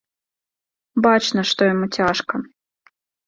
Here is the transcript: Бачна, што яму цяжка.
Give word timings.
Бачна, 1.07 1.41
што 1.51 1.61
яму 1.73 1.85
цяжка. 1.99 2.33